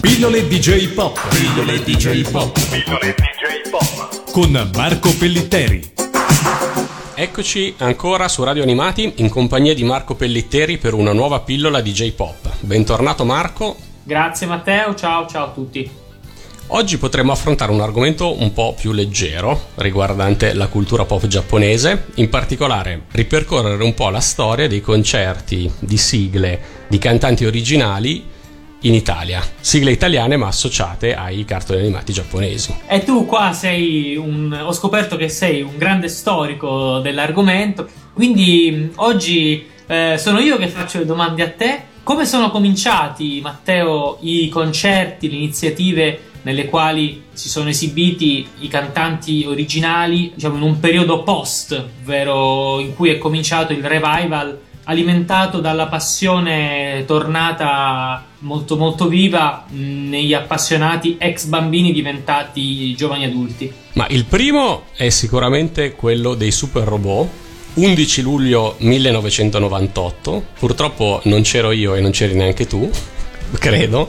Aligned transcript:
Pillole 0.00 0.46
DJ 0.46 0.92
Pop. 0.94 1.18
Pillole 1.28 1.82
DJ 1.82 2.30
Pop. 2.30 2.52
Pillole 2.70 3.14
DJ 3.14 3.70
Pop. 3.70 4.30
Con 4.30 4.70
Marco 4.74 5.10
Pellitteri. 5.16 5.92
Eccoci 7.14 7.74
ancora 7.78 8.28
su 8.28 8.44
Radio 8.44 8.62
Animati 8.62 9.14
in 9.16 9.28
compagnia 9.28 9.74
di 9.74 9.82
Marco 9.82 10.14
Pellitteri 10.14 10.78
per 10.78 10.94
una 10.94 11.12
nuova 11.12 11.40
pillola 11.40 11.80
DJ 11.80 12.12
Pop. 12.12 12.48
Bentornato 12.60 13.24
Marco. 13.24 13.76
Grazie 14.04 14.46
Matteo, 14.46 14.94
ciao 14.94 15.26
ciao 15.26 15.46
a 15.46 15.50
tutti. 15.50 15.90
Oggi 16.68 16.98
potremo 16.98 17.32
affrontare 17.32 17.72
un 17.72 17.80
argomento 17.80 18.40
un 18.40 18.52
po' 18.52 18.74
più 18.78 18.92
leggero 18.92 19.68
riguardante 19.76 20.52
la 20.52 20.66
cultura 20.68 21.06
pop 21.06 21.26
giapponese, 21.26 22.08
in 22.16 22.28
particolare 22.28 23.04
ripercorrere 23.10 23.82
un 23.82 23.94
po' 23.94 24.10
la 24.10 24.20
storia 24.20 24.68
dei 24.68 24.80
concerti 24.82 25.70
di 25.78 25.96
sigle 25.96 26.60
di 26.88 26.98
cantanti 26.98 27.46
originali 27.46 28.36
in 28.82 28.94
Italia, 28.94 29.42
sigle 29.60 29.90
italiane 29.90 30.36
ma 30.36 30.46
associate 30.46 31.14
ai 31.14 31.44
cartoni 31.44 31.80
animati 31.80 32.12
giapponesi. 32.12 32.74
E 32.86 33.02
tu 33.02 33.26
qua 33.26 33.52
sei 33.52 34.16
un... 34.16 34.56
ho 34.64 34.72
scoperto 34.72 35.16
che 35.16 35.28
sei 35.28 35.62
un 35.62 35.76
grande 35.76 36.08
storico 36.08 37.00
dell'argomento, 37.00 37.88
quindi 38.14 38.92
oggi 38.96 39.66
eh, 39.86 40.16
sono 40.18 40.38
io 40.38 40.56
che 40.58 40.68
faccio 40.68 40.98
le 40.98 41.06
domande 41.06 41.42
a 41.42 41.50
te. 41.50 41.82
Come 42.02 42.24
sono 42.24 42.50
cominciati, 42.50 43.40
Matteo, 43.42 44.18
i 44.22 44.48
concerti, 44.48 45.28
le 45.28 45.36
iniziative 45.36 46.20
nelle 46.42 46.66
quali 46.66 47.24
si 47.32 47.50
sono 47.50 47.68
esibiti 47.68 48.46
i 48.60 48.68
cantanti 48.68 49.44
originali, 49.46 50.32
diciamo 50.34 50.56
in 50.56 50.62
un 50.62 50.80
periodo 50.80 51.22
post, 51.22 51.72
ovvero 52.00 52.80
in 52.80 52.94
cui 52.94 53.10
è 53.10 53.18
cominciato 53.18 53.74
il 53.74 53.84
revival 53.84 54.58
alimentato 54.88 55.60
dalla 55.60 55.86
passione 55.86 57.04
tornata 57.06 58.24
molto 58.38 58.76
molto 58.78 59.06
viva 59.06 59.64
negli 59.68 60.32
appassionati 60.32 61.16
ex 61.18 61.44
bambini 61.44 61.92
diventati 61.92 62.94
giovani 62.94 63.24
adulti. 63.24 63.70
Ma 63.92 64.06
il 64.08 64.24
primo 64.24 64.84
è 64.96 65.10
sicuramente 65.10 65.92
quello 65.92 66.34
dei 66.34 66.50
super 66.50 66.84
robot. 66.84 67.28
11 67.74 68.22
luglio 68.22 68.74
1998, 68.78 70.44
purtroppo 70.58 71.20
non 71.24 71.42
c'ero 71.42 71.70
io 71.70 71.94
e 71.94 72.00
non 72.00 72.10
c'eri 72.10 72.34
neanche 72.34 72.66
tu, 72.66 72.90
credo. 73.60 74.08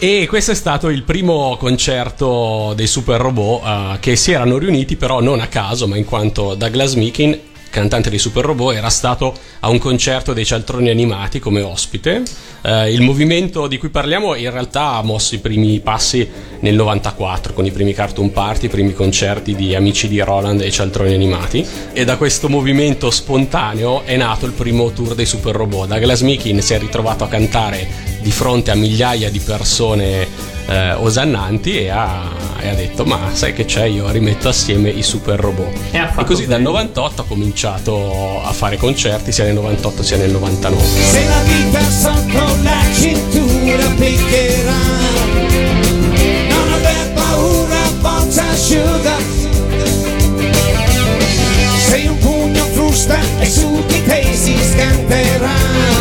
E 0.00 0.26
questo 0.28 0.52
è 0.52 0.54
stato 0.54 0.90
il 0.90 1.02
primo 1.02 1.56
concerto 1.58 2.72
dei 2.76 2.86
super 2.86 3.20
robot 3.20 3.62
uh, 3.64 3.98
che 3.98 4.14
si 4.14 4.30
erano 4.30 4.56
riuniti 4.58 4.94
però 4.94 5.20
non 5.20 5.40
a 5.40 5.48
caso, 5.48 5.88
ma 5.88 5.96
in 5.96 6.04
quanto 6.04 6.54
Douglas 6.54 6.94
Meekin 6.94 7.36
cantante 7.70 8.10
dei 8.10 8.18
Super 8.18 8.44
Robot, 8.44 8.74
era 8.74 8.88
stato 8.90 9.34
a 9.60 9.68
un 9.68 9.78
concerto 9.78 10.32
dei 10.32 10.44
cialtroni 10.44 10.90
animati 10.90 11.38
come 11.38 11.60
ospite. 11.60 12.22
Eh, 12.62 12.92
il 12.92 13.02
movimento 13.02 13.66
di 13.66 13.78
cui 13.78 13.88
parliamo 13.88 14.34
in 14.34 14.50
realtà 14.50 14.94
ha 14.94 15.02
mosso 15.02 15.34
i 15.34 15.38
primi 15.38 15.78
passi 15.80 16.28
nel 16.60 16.74
94 16.74 17.52
con 17.52 17.64
i 17.64 17.70
primi 17.70 17.92
cartoon 17.92 18.32
party, 18.32 18.66
i 18.66 18.70
primi 18.70 18.92
concerti 18.92 19.54
di 19.54 19.74
amici 19.74 20.08
di 20.08 20.20
Roland 20.20 20.60
e 20.60 20.70
cialtroni 20.70 21.14
animati 21.14 21.64
e 21.92 22.04
da 22.04 22.16
questo 22.16 22.48
movimento 22.48 23.10
spontaneo 23.10 24.04
è 24.04 24.16
nato 24.16 24.46
il 24.46 24.52
primo 24.52 24.90
tour 24.90 25.14
dei 25.14 25.26
Super 25.26 25.54
Robot. 25.54 25.88
Douglas 25.88 26.22
Mikin 26.22 26.60
si 26.62 26.74
è 26.74 26.78
ritrovato 26.78 27.24
a 27.24 27.28
cantare 27.28 27.86
di 28.20 28.30
fronte 28.30 28.70
a 28.70 28.74
migliaia 28.74 29.30
di 29.30 29.38
persone 29.38 30.56
eh, 30.68 30.92
osannanti 30.92 31.78
e 31.78 31.88
ha, 31.88 32.30
e 32.60 32.68
ha, 32.68 32.74
detto 32.74 33.04
ma 33.04 33.30
sai 33.32 33.54
che 33.54 33.64
c'è? 33.64 33.84
Io 33.84 34.08
rimetto 34.10 34.48
assieme 34.48 34.90
i 34.90 35.02
super 35.02 35.40
robot. 35.40 35.74
E, 35.90 35.98
e 35.98 36.24
così 36.24 36.42
bene. 36.42 36.62
dal 36.62 36.62
98 36.62 37.22
ha 37.22 37.24
cominciato 37.24 38.42
a 38.42 38.52
fare 38.52 38.76
concerti 38.76 39.32
sia 39.32 39.44
nel 39.44 39.54
98 39.54 40.02
sia 40.02 40.16
nel 40.18 40.30
99 40.30 40.84
se 40.84 41.24
la 41.26 41.42
vita 41.42 41.80
sotto 41.90 42.62
la 42.62 42.82
cintura 42.94 43.84
piccherà 43.96 44.98
non 46.48 46.72
aver 46.72 47.12
paura 47.14 47.76
forza 48.00 48.48
asciuga. 48.50 49.16
Sei 51.88 52.06
un 52.06 52.18
pugno 52.18 52.64
frusta 52.64 53.18
e 53.38 53.46
su 53.48 53.82
di 53.86 54.02
te 54.04 54.22
si 54.34 54.56
scanterà 54.62 55.97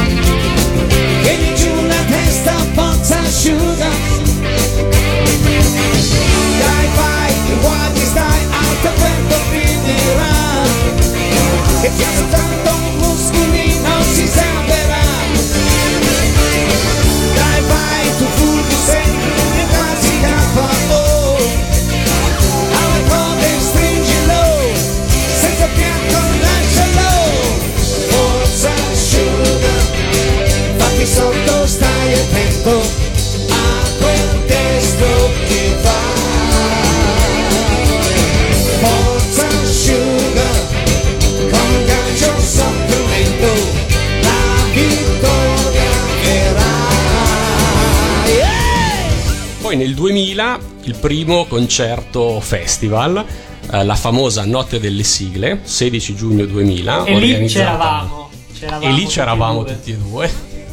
Poi 49.77 49.85
nel 49.85 49.93
2000 49.93 50.59
il 50.85 50.95
primo 50.95 51.45
concerto 51.45 52.39
festival, 52.39 53.23
eh, 53.71 53.83
la 53.83 53.93
famosa 53.93 54.43
Notte 54.43 54.79
delle 54.79 55.03
Sigle, 55.03 55.59
16 55.61 56.15
giugno 56.15 56.45
2000. 56.45 57.03
E 57.03 57.19
lì 57.19 57.45
c'eravamo, 57.45 58.29
c'eravamo. 58.57 58.83
E 58.83 58.91
lì 58.91 59.05
c'eravamo 59.05 59.63
tutti 59.63 59.91
e 59.91 59.97
due. 59.97 60.31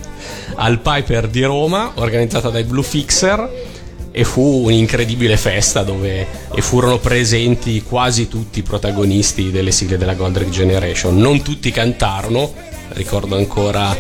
Al 0.57 0.81
Piper 0.81 1.29
di 1.29 1.43
Roma, 1.43 1.93
organizzata 1.97 2.49
dai 2.49 2.65
Blue 2.65 2.83
Fixer 2.83 3.73
e 4.11 4.25
fu 4.25 4.63
un'incredibile 4.65 5.37
festa 5.37 5.83
dove 5.83 6.27
furono 6.61 6.99
presenti 6.99 7.83
quasi 7.83 8.27
tutti 8.29 8.61
i 8.61 8.63
protagonisti 8.63 9.51
delle 9.51 9.71
sigle 9.71 9.99
della 9.99 10.15
Golden 10.15 10.51
Generation. 10.51 11.15
Non 11.19 11.43
tutti 11.43 11.71
cantarono, 11.71 12.51
ricordo 12.91 13.37
ancora 13.37 13.95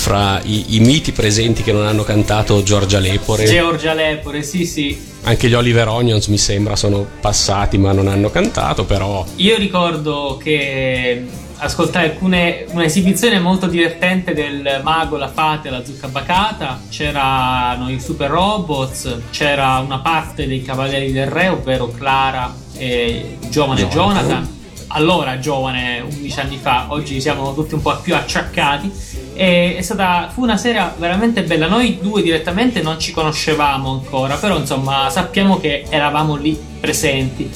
fra 0.00 0.40
i, 0.42 0.76
i, 0.76 0.80
miti 0.80 1.12
presenti 1.12 1.62
che 1.62 1.72
non 1.72 1.86
hanno 1.86 2.04
cantato 2.04 2.62
Giorgia 2.62 2.98
Lepore. 2.98 3.44
Giorgia 3.44 3.92
Lepore, 3.92 4.42
sì, 4.42 4.64
sì. 4.64 4.98
Anche 5.24 5.46
gli 5.46 5.52
Oliver 5.52 5.88
Onions 5.88 6.26
mi 6.28 6.38
sembra 6.38 6.74
sono 6.74 7.06
passati 7.20 7.76
ma 7.76 7.92
non 7.92 8.08
hanno 8.08 8.30
cantato, 8.30 8.84
però. 8.84 9.26
Io 9.36 9.58
ricordo 9.58 10.40
che 10.42 11.26
ascoltai 11.54 12.12
alcune 12.12 12.64
un'esibizione 12.70 13.38
molto 13.40 13.66
divertente 13.66 14.32
del 14.32 14.80
mago, 14.82 15.18
la 15.18 15.28
fata 15.28 15.68
e 15.68 15.70
la 15.70 15.84
zucca 15.84 16.08
bacata. 16.08 16.80
C'erano 16.88 17.90
i 17.90 18.00
super 18.00 18.30
robots, 18.30 19.18
c'era 19.30 19.80
una 19.80 19.98
parte 19.98 20.46
dei 20.46 20.62
cavalieri 20.62 21.12
del 21.12 21.26
re, 21.26 21.48
ovvero 21.48 21.88
Clara 21.88 22.54
e 22.74 23.36
giovane 23.50 23.86
Jonathan. 23.86 24.24
Jonathan. 24.24 24.58
Allora, 24.92 25.38
giovane, 25.38 26.00
11 26.00 26.40
anni 26.40 26.58
fa, 26.60 26.86
oggi 26.88 27.20
siamo 27.20 27.54
tutti 27.54 27.74
un 27.74 27.82
po' 27.82 27.96
più 28.00 28.14
acciaccati 28.14 28.90
e 29.40 29.76
è 29.78 29.80
stata, 29.80 30.28
fu 30.30 30.42
una 30.42 30.58
sera 30.58 30.94
veramente 30.98 31.42
bella. 31.44 31.66
Noi 31.66 31.98
due 31.98 32.20
direttamente 32.20 32.82
non 32.82 33.00
ci 33.00 33.10
conoscevamo 33.10 33.90
ancora, 33.90 34.34
però 34.34 34.58
insomma 34.58 35.08
sappiamo 35.08 35.58
che 35.58 35.84
eravamo 35.88 36.36
lì 36.36 36.60
presenti. 36.78 37.50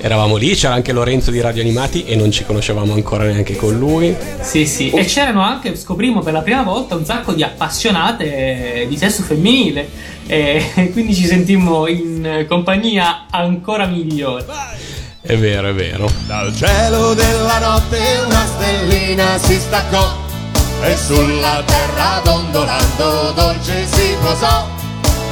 Eravamo 0.00 0.34
lì, 0.34 0.56
c'era 0.56 0.74
anche 0.74 0.90
Lorenzo 0.90 1.30
di 1.30 1.40
Radio 1.40 1.62
Animati 1.62 2.04
e 2.06 2.16
non 2.16 2.32
ci 2.32 2.44
conoscevamo 2.44 2.92
ancora 2.92 3.22
neanche 3.22 3.54
con 3.54 3.78
lui. 3.78 4.16
Sì, 4.40 4.66
sì. 4.66 4.90
Oh. 4.92 4.98
E 4.98 5.04
c'erano 5.04 5.40
anche, 5.40 5.76
scoprimo 5.76 6.22
per 6.22 6.32
la 6.32 6.42
prima 6.42 6.64
volta, 6.64 6.96
un 6.96 7.04
sacco 7.04 7.32
di 7.32 7.44
appassionate 7.44 8.86
di 8.88 8.96
sesso 8.96 9.22
femminile. 9.22 9.88
E 10.26 10.90
quindi 10.90 11.14
ci 11.14 11.26
sentimmo 11.26 11.86
in 11.86 12.46
compagnia 12.48 13.26
ancora 13.30 13.86
migliore. 13.86 14.44
È 15.20 15.36
vero, 15.36 15.68
è 15.68 15.72
vero. 15.72 16.10
Dal 16.26 16.52
cielo 16.52 17.14
della 17.14 17.60
notte 17.60 17.98
una 18.24 18.44
stellina 18.44 19.38
si 19.38 19.54
staccò 19.54 20.26
e 20.82 20.96
sulla 20.96 21.62
terra 21.64 22.20
dondolando 22.22 23.32
dolce 23.32 23.86
si 23.86 24.16
posò. 24.22 24.66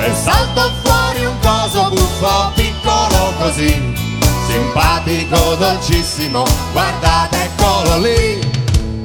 E 0.00 0.12
saltò 0.14 0.70
fuori 0.82 1.24
un 1.24 1.38
coso 1.40 1.88
buffo 1.88 2.52
piccolo 2.54 3.32
così. 3.38 3.94
Simpatico 4.46 5.54
dolcissimo 5.56 6.44
guardate 6.72 7.44
eccolo 7.44 7.98
lì. 7.98 8.54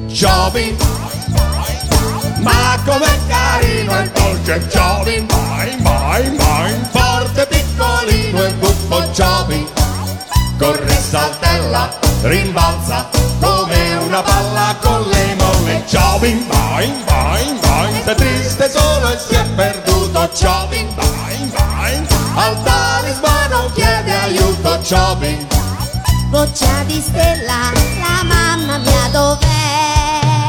Jobin 0.06 0.76
ma 2.40 2.76
com'è 2.84 3.18
carino 3.28 3.98
e 4.00 4.10
dolce 4.10 4.66
Jobin 4.66 5.26
mai 5.30 5.80
mai 5.80 6.30
mai. 6.32 6.74
Forte 6.90 7.46
piccolino 7.46 8.44
e 8.44 8.52
buffo 8.54 9.00
Jobin 9.12 9.66
corre 10.58 11.00
saltella 11.00 11.88
rimbalza 12.22 13.08
come 13.40 13.94
una 13.94 14.22
palla 14.22 14.76
con 14.80 15.02
le 15.08 15.34
molle 15.34 15.41
e 15.72 15.82
Jovin 15.86 16.46
vai, 16.48 16.92
vai, 17.06 17.58
vai, 17.60 18.02
sei 18.04 18.14
triste 18.14 18.70
solo 18.70 19.10
e 19.10 19.18
si 19.18 19.34
è 19.34 19.44
perduto. 19.56 20.28
Jovin 20.34 20.94
vai, 20.94 21.50
vai, 21.54 22.06
al 22.34 22.62
talismano 22.62 23.70
chiede 23.74 24.12
aiuto. 24.12 24.78
Jovin 24.78 25.46
Goccia 26.30 26.82
di 26.86 27.00
stella, 27.00 27.72
la 28.00 28.22
mamma 28.22 28.78
mia 28.78 29.08
dov'è? 29.12 30.48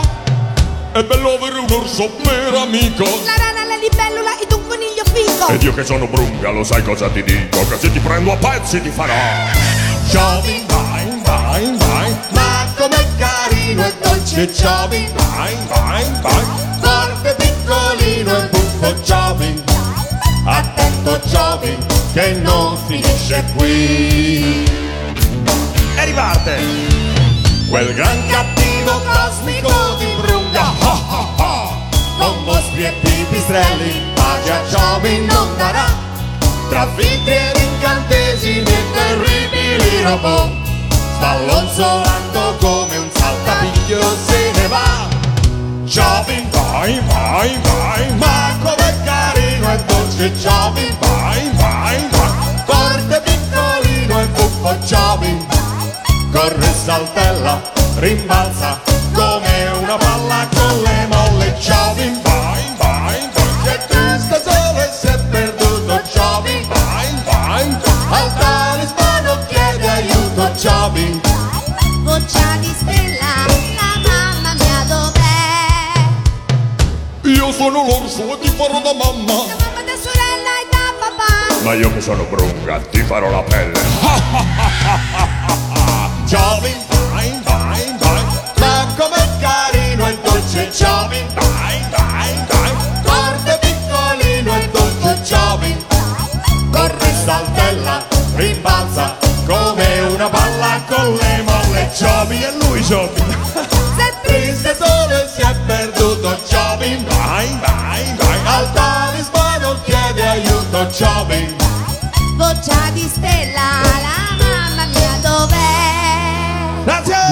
È 0.93 1.03
bello 1.03 1.33
avere 1.33 1.59
un 1.59 1.71
orso 1.71 2.09
per 2.21 2.53
amico. 2.53 3.03
La 3.03 3.35
rana, 3.37 3.65
la 3.65 3.75
libellula 3.75 4.39
ed 4.39 4.51
un 4.51 4.67
coniglio 4.67 5.03
figo. 5.11 5.47
Ed 5.47 5.63
io 5.63 5.73
che 5.73 5.83
sono 5.83 6.07
brunga 6.07 6.51
lo 6.51 6.63
sai 6.63 6.83
cosa 6.83 7.09
ti 7.09 7.23
dico? 7.23 7.67
Che 7.67 7.77
se 7.77 7.91
ti 7.91 7.99
prendo 7.99 8.31
a 8.31 8.35
pezzi 8.35 8.81
ti 8.81 8.89
farò. 8.89 9.13
Jovin 10.09 10.65
vai, 10.67 11.21
vai, 11.23 11.75
vai 11.77 12.02
Carino 13.23 13.85
e 13.85 13.93
dolce 14.01 14.53
Ciobin. 14.53 15.09
Vai, 15.15 15.55
vai, 15.69 16.03
vai. 16.21 16.45
Forte, 16.81 17.35
piccolino 17.35 18.37
e 18.37 18.47
buffo 18.49 19.01
Ciobin. 19.01 19.63
Attento 20.45 21.21
Ciobin, 21.29 21.77
che 22.11 22.33
non 22.43 22.77
finisce 22.85 23.41
qui. 23.55 24.65
E 25.95 26.05
riparte. 26.05 26.57
Quel 27.69 27.93
gran 27.93 28.27
cattivo 28.27 29.01
cosmico 29.05 29.95
di 29.99 30.07
Brunga. 30.21 30.73
Ha, 30.81 30.99
ha, 31.07 31.27
ha. 31.37 31.69
Con 32.17 32.43
mostri 32.43 32.83
e 32.83 32.93
pipistrelli, 33.01 34.01
pace 34.15 34.51
a 34.51 34.61
Ciobin 34.69 35.25
non 35.27 35.47
darà. 35.55 35.85
Tra 36.67 36.89
filtri 36.97 37.35
ed 37.35 37.55
incantesimi 37.55 38.69
e 38.69 38.83
terribili 38.91 40.03
robot. 40.03 40.62
Spallonzolando 41.23 42.57
come 42.59 42.97
un 42.97 43.09
saltapiglio 43.09 44.01
se 44.25 44.51
ne 44.55 44.67
va. 44.67 45.07
Ciobin, 45.85 46.49
vai, 46.51 46.99
vai, 46.99 47.59
vai, 47.61 48.13
ma 48.17 48.53
com'è 48.61 48.93
carino 49.05 49.71
e 49.71 49.83
dolce 49.85 50.37
Ciobin, 50.37 50.93
vai, 50.99 51.49
vai, 51.53 52.09
vai. 52.09 52.63
Forte, 52.65 53.21
piccolino 53.21 54.19
e 54.19 54.25
buffo 54.35 54.75
Ciobin. 54.85 55.47
Corre, 56.29 56.73
saltella, 56.83 57.61
rimbalza 57.99 58.81
come 59.13 59.71
una 59.81 59.95
palla 59.95 60.47
con 60.53 60.81
le 60.81 61.05
molle 61.07 61.12
sono 78.07 78.33
e 78.35 78.39
ti 78.39 78.50
farò 78.50 78.81
da 78.81 78.94
mamma. 78.94 79.25
Da 79.25 79.33
mamma, 79.33 79.81
da 79.81 79.95
sorella 79.97 80.51
e 80.59 80.67
da 80.71 80.94
papà. 81.00 81.63
Ma 81.63 81.73
io 81.73 81.94
che 81.94 82.01
sono 82.01 82.23
brunga 82.23 82.79
ti 82.91 83.01
farò 83.03 83.29
la 83.29 83.41
pelle. 83.44 83.79
Ciobin, 86.27 86.77
vai, 87.11 87.39
vai, 87.44 87.95
vai. 88.00 88.25
Ma 88.59 88.88
com'è 88.97 89.27
carino 89.39 90.07
e 90.07 90.17
dolce 90.23 90.71
Ciobin, 90.71 91.27
vai, 91.33 91.43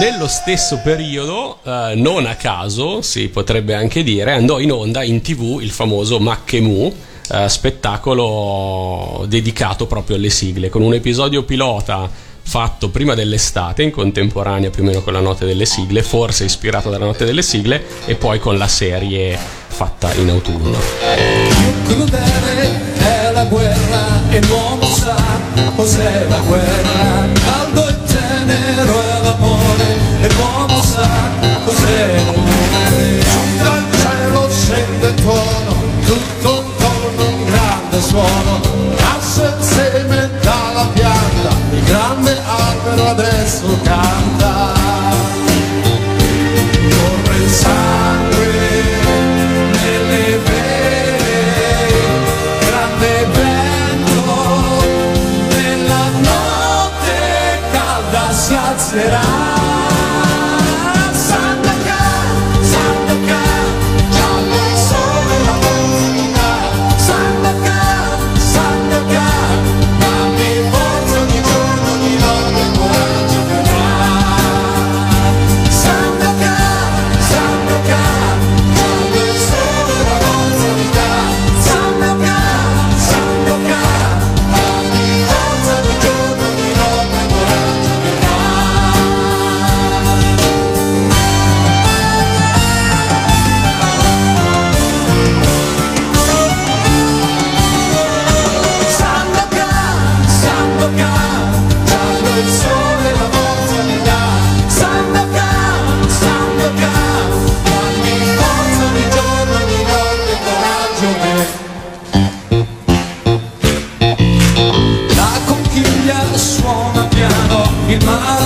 Nello 0.02 0.28
stesso 0.28 0.80
periodo, 0.84 1.60
eh, 1.64 1.94
non 1.96 2.26
a 2.26 2.34
caso, 2.34 3.04
si 3.04 3.28
potrebbe 3.28 3.76
anche 3.76 4.02
dire, 4.02 4.34
andò 4.34 4.58
in 4.60 4.72
onda 4.72 5.04
in 5.04 5.22
tv 5.22 5.60
il 5.62 5.70
famoso 5.70 6.20
Mackemu, 6.20 6.96
eh, 7.30 7.48
spettacolo 7.48 9.26
dedicato 9.28 9.86
proprio 9.86 10.16
alle 10.16 10.32
sigle, 10.32 10.70
con 10.70 10.82
un 10.82 10.96
episodio 10.96 11.44
pilota 11.44 12.10
fatto 12.42 12.90
prima 12.90 13.14
dell'estate, 13.14 13.84
in 13.84 13.92
contemporanea 13.92 14.72
più 14.72 14.82
o 14.82 14.86
meno 14.88 15.04
con 15.04 15.14
la 15.14 15.20
notte 15.20 15.46
delle 15.46 15.68
sigle, 15.68 16.02
forse 16.02 16.46
ispirato 16.46 16.90
dalla 16.90 17.06
notte 17.06 17.24
delle 17.24 17.44
sigle, 17.44 17.86
e 18.06 18.16
poi 18.16 18.40
con 18.40 18.58
la 18.58 18.68
serie 18.68 19.38
fatta 19.68 20.12
in 20.16 20.32
autunno. 20.32 20.80
crudele 21.86 22.98
è 22.98 23.32
la 23.32 23.46
guerra 23.46 24.32
e 24.32 24.42
l'uomo 24.48 24.84
sa 24.84 25.16
cos'è 25.76 26.26
la 26.28 26.40
guerra. 26.40 27.28
Caldo 27.34 27.88
e 27.88 27.96
tenero 28.06 29.02
è 29.02 29.11
e 30.22 30.30
l'uomo 30.34 30.82
sa 30.82 31.08
cos'è 31.66 32.24
l'amore. 32.26 33.20
Giù 33.20 33.64
dal 33.64 33.86
cielo 34.00 34.50
scende 34.50 35.08
il 35.08 35.14
tuono, 35.16 35.76
tutto 36.06 36.64
intorno 36.82 37.28
un 37.28 37.46
grande 37.46 38.02
suono. 38.02 38.60
Nasce 38.98 39.56
il 39.58 39.64
seme 39.64 40.30
dalla 40.42 40.88
pianta, 40.94 41.50
il 41.72 41.84
grande 41.84 42.40
albero 42.46 43.10
adesso 43.10 43.66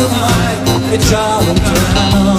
of 0.03 0.11
mine, 0.11 0.93
it's 0.93 1.11
all 1.13 1.43
around. 1.43 2.34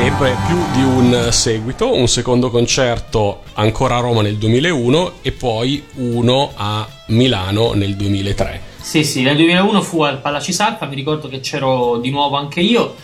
Ebbe 0.00 0.34
più 0.46 0.56
di 0.72 0.82
un 0.82 1.28
seguito, 1.30 1.94
un 1.94 2.08
secondo 2.08 2.50
concerto 2.50 3.42
ancora 3.54 3.96
a 3.96 4.00
Roma 4.00 4.22
nel 4.22 4.38
2001 4.38 5.12
e 5.20 5.32
poi 5.32 5.84
uno 5.96 6.52
a 6.54 6.88
Milano 7.08 7.74
nel 7.74 7.94
2003. 7.94 8.60
Sì, 8.80 9.04
sì, 9.04 9.22
nel 9.22 9.36
2001 9.36 9.82
fu 9.82 10.02
al 10.02 10.20
Palacisalpa, 10.20 10.86
mi 10.86 10.94
ricordo 10.94 11.28
che 11.28 11.40
c'ero 11.40 11.98
di 11.98 12.10
nuovo 12.10 12.36
anche 12.36 12.60
io 12.60 12.94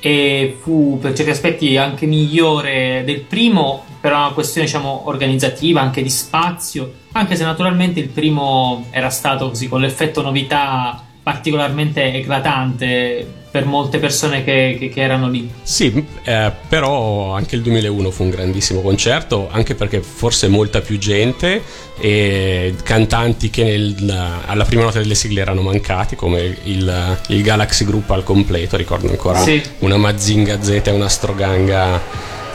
e 0.00 0.58
fu 0.60 0.98
per 1.00 1.14
certi 1.14 1.30
aspetti 1.30 1.78
anche 1.78 2.04
migliore 2.04 3.04
del 3.06 3.20
primo 3.20 3.84
per 3.98 4.12
una 4.12 4.32
questione 4.34 4.66
diciamo 4.66 5.04
organizzativa, 5.06 5.80
anche 5.80 6.02
di 6.02 6.10
spazio, 6.10 6.92
anche 7.12 7.36
se 7.36 7.44
naturalmente 7.44 8.00
il 8.00 8.08
primo 8.08 8.86
era 8.90 9.08
stato 9.08 9.48
così 9.48 9.66
con 9.66 9.80
l'effetto 9.80 10.20
novità 10.20 11.02
particolarmente 11.22 12.12
eclatante 12.12 13.43
per 13.54 13.66
molte 13.66 14.00
persone 14.00 14.42
che, 14.42 14.74
che- 14.80 14.88
che 14.88 15.00
erano 15.00 15.28
lì. 15.28 15.48
Sì, 15.62 16.04
eh, 16.24 16.50
però 16.68 17.34
anche 17.34 17.54
il 17.54 17.62
2001 17.62 18.10
fu 18.10 18.24
un 18.24 18.30
grandissimo 18.30 18.80
concerto, 18.80 19.48
anche 19.48 19.76
perché 19.76 20.00
forse 20.02 20.48
molta 20.48 20.80
più 20.80 20.98
gente 20.98 21.62
e 22.00 22.74
cantanti 22.82 23.50
che 23.50 23.62
nel- 23.62 24.40
alla 24.46 24.64
prima 24.64 24.82
nota 24.82 24.98
delle 24.98 25.14
sigle 25.14 25.40
erano 25.40 25.60
mancati, 25.62 26.16
come 26.16 26.40
il, 26.64 27.16
il 27.28 27.42
Galaxy 27.42 27.84
Group 27.84 28.10
al 28.10 28.24
completo, 28.24 28.76
ricordo 28.76 29.08
ancora 29.08 29.38
Sì. 29.40 29.62
una 29.80 29.98
Mazinga 29.98 30.60
Z 30.60 30.80
e 30.86 30.90
una 30.90 31.08
Stroganga, 31.08 32.00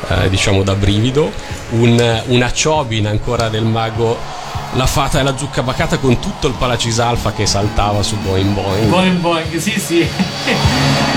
eh, 0.09 0.29
diciamo 0.29 0.63
da 0.63 0.75
brivido, 0.75 1.31
un- 1.69 2.23
una 2.27 2.51
Chobin 2.51 3.07
ancora 3.07 3.47
del 3.47 3.63
mago 3.63 4.17
La 4.73 4.85
Fata 4.85 5.19
e 5.19 5.23
la 5.23 5.35
Zucca 5.35 5.63
Bacata 5.63 5.97
con 5.97 6.19
tutto 6.19 6.47
il 6.47 6.53
Palacisalfa 6.53 7.31
che 7.33 7.45
saltava 7.45 8.03
su 8.03 8.15
Boing 8.17 8.53
Boing. 8.53 8.87
Boing 8.87 9.17
boing, 9.17 9.57
sì 9.57 9.79
sì. 9.79 10.07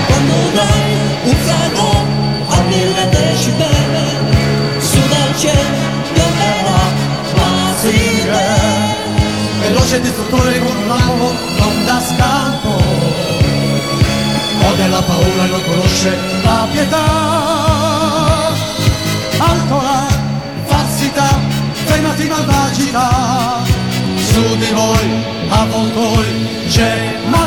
Quando 0.07 0.33
dai 0.53 0.93
un 1.23 1.35
fuoco 1.35 2.05
a 2.47 2.61
mille 2.63 3.09
decibel 3.09 4.79
Su 4.79 4.99
dal 5.07 5.37
cielo 5.37 5.61
pioverà 6.13 6.81
la 7.35 7.73
sirena 7.79 8.95
Veloce 9.59 10.01
distruttore 10.01 10.59
con 10.59 10.75
un 10.75 10.87
lampo 10.87 11.33
non 11.59 11.85
dà 11.85 12.01
scampo 12.01 12.81
Odia 14.67 14.87
la 14.87 15.01
paura 15.01 15.45
e 15.45 15.47
non 15.47 15.61
conosce 15.63 16.17
la 16.43 16.67
pietà 16.71 17.72
avvoltoi, 25.49 26.47
c'è 26.67 27.17
Mazinger 27.29 27.42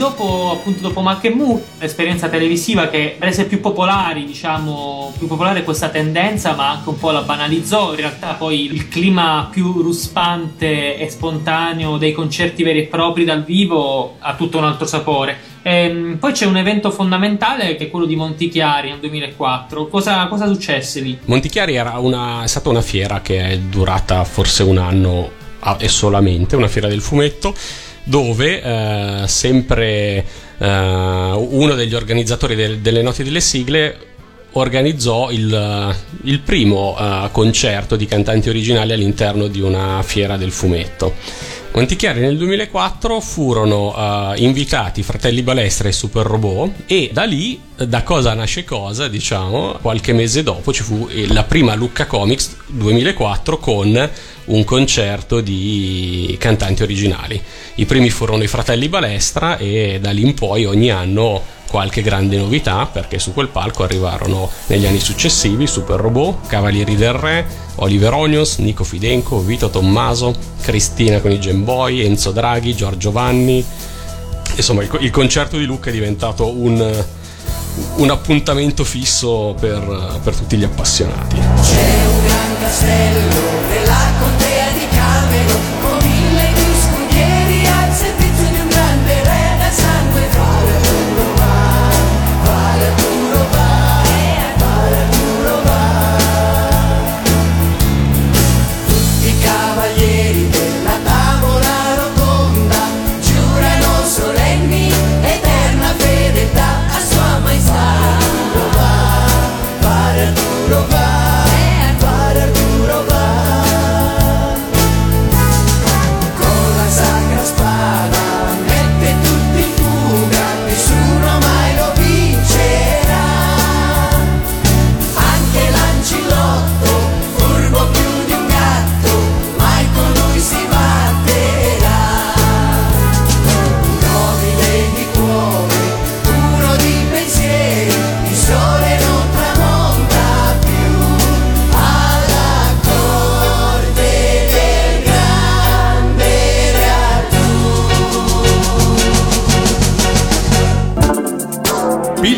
dopo, 0.00 0.52
appunto, 0.52 0.80
dopo 0.80 1.02
Mac 1.02 1.22
e 1.24 1.28
Mu, 1.28 1.62
l'esperienza 1.78 2.30
televisiva 2.30 2.88
che 2.88 3.16
rese 3.18 3.44
più 3.44 3.60
popolari, 3.60 4.24
diciamo, 4.24 5.12
più 5.18 5.26
popolare 5.26 5.62
questa 5.62 5.90
tendenza, 5.90 6.54
ma 6.54 6.70
anche 6.70 6.88
un 6.88 6.98
po' 6.98 7.10
la 7.10 7.20
banalizzò. 7.20 7.90
In 7.90 7.96
realtà 7.96 8.32
poi 8.32 8.64
il 8.64 8.88
clima 8.88 9.48
più 9.50 9.82
ruspante 9.82 10.96
e 10.96 11.10
spontaneo 11.10 11.98
dei 11.98 12.12
concerti 12.12 12.62
veri 12.62 12.80
e 12.80 12.86
propri 12.86 13.24
dal 13.24 13.44
vivo 13.44 14.16
ha 14.20 14.34
tutto 14.36 14.56
un 14.56 14.64
altro 14.64 14.86
sapore. 14.86 15.36
Ehm, 15.62 16.16
poi 16.18 16.32
c'è 16.32 16.46
un 16.46 16.56
evento 16.56 16.90
fondamentale 16.90 17.76
che 17.76 17.84
è 17.84 17.90
quello 17.90 18.06
di 18.06 18.16
Montichiari 18.16 18.88
nel 18.88 19.00
2004. 19.00 19.86
Cosa, 19.88 20.26
cosa 20.28 20.46
successe 20.46 21.00
lì? 21.00 21.18
Montichiari 21.26 21.76
una, 21.76 22.42
è 22.42 22.46
stata 22.46 22.70
una 22.70 22.80
fiera 22.80 23.20
che 23.20 23.50
è 23.50 23.58
durata 23.58 24.24
forse 24.24 24.62
un 24.62 24.78
anno 24.78 25.30
ah, 25.60 25.76
e 25.78 25.88
solamente, 25.88 26.56
una 26.56 26.68
fiera 26.68 26.88
del 26.88 27.02
fumetto, 27.02 27.54
dove 28.04 28.62
eh, 28.62 29.28
sempre 29.28 30.24
eh, 30.58 30.66
uno 30.66 31.74
degli 31.74 31.94
organizzatori 31.94 32.54
del- 32.54 32.78
delle 32.78 33.02
notti 33.02 33.22
delle 33.22 33.40
sigle 33.40 33.96
organizzò 34.52 35.30
il, 35.30 35.94
il 36.24 36.40
primo 36.40 36.96
eh, 36.98 37.28
concerto 37.30 37.96
di 37.96 38.06
cantanti 38.06 38.48
originali 38.48 38.92
all'interno 38.92 39.46
di 39.46 39.60
una 39.60 40.02
fiera 40.02 40.36
del 40.36 40.50
fumetto. 40.50 41.14
Montichiari 41.72 42.18
nel 42.18 42.36
2004 42.36 43.20
furono 43.20 43.94
eh, 43.96 44.42
invitati 44.42 45.04
Fratelli 45.04 45.42
Balestra 45.42 45.88
e 45.88 45.92
Super 45.92 46.26
Robot 46.26 46.82
e 46.86 47.10
da 47.12 47.22
lì, 47.22 47.60
da 47.76 48.02
cosa 48.02 48.34
nasce 48.34 48.64
cosa, 48.64 49.06
diciamo, 49.06 49.78
qualche 49.80 50.12
mese 50.12 50.42
dopo 50.42 50.72
ci 50.72 50.82
fu 50.82 51.08
eh, 51.08 51.28
la 51.28 51.44
prima 51.44 51.76
Lucca 51.76 52.06
Comics 52.06 52.56
2004 52.66 53.58
con 53.58 54.10
un 54.46 54.64
concerto 54.64 55.40
di 55.40 56.36
cantanti 56.40 56.82
originali. 56.82 57.40
I 57.76 57.86
primi 57.86 58.10
furono 58.10 58.42
i 58.42 58.48
Fratelli 58.48 58.88
Balestra 58.88 59.56
e 59.56 59.98
da 60.02 60.10
lì 60.10 60.22
in 60.22 60.34
poi 60.34 60.64
ogni 60.64 60.90
anno 60.90 61.40
qualche 61.70 62.02
grande 62.02 62.36
novità 62.36 62.86
perché 62.86 63.20
su 63.20 63.32
quel 63.32 63.46
palco 63.46 63.84
arrivarono 63.84 64.50
negli 64.66 64.86
anni 64.86 64.98
successivi 64.98 65.68
Super 65.68 66.00
Robot, 66.00 66.48
Cavalieri 66.48 66.96
del 66.96 67.12
Re, 67.12 67.46
Oliver 67.76 68.12
Onios, 68.12 68.56
Nico 68.56 68.82
Fidenco, 68.82 69.38
Vito 69.38 69.70
Tommaso, 69.70 70.34
Cristina 70.60 71.20
con 71.20 71.30
i 71.30 71.38
Gemboy, 71.38 72.00
Enzo 72.04 72.32
Draghi, 72.32 72.74
Giorgio 72.74 73.12
Vanni. 73.12 73.64
Insomma, 74.56 74.82
il, 74.82 74.90
il 74.98 75.10
concerto 75.10 75.56
di 75.56 75.64
Lucca 75.64 75.90
è 75.90 75.92
diventato 75.92 76.52
un, 76.52 77.04
un 77.96 78.10
appuntamento 78.10 78.82
fisso 78.82 79.54
per, 79.58 80.18
per 80.24 80.34
tutti 80.34 80.56
gli 80.56 80.64
appassionati. 80.64 81.36
C'è 81.36 82.06
un 82.06 82.24
gran 82.26 82.58
castello 82.58 83.40
nella 83.68 84.12
contea 84.18 84.70
di 84.72 84.86
Camero 84.90 85.99